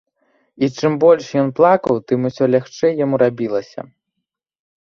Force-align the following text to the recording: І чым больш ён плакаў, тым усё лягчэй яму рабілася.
І 0.63 0.69
чым 0.77 0.95
больш 1.03 1.25
ён 1.41 1.51
плакаў, 1.59 1.95
тым 2.13 2.19
усё 2.31 2.43
лягчэй 2.57 2.93
яму 3.05 3.15
рабілася. 3.27 3.81